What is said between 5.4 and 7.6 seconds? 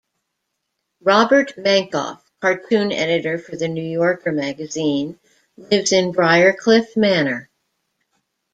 lives in Briarcliff Manor.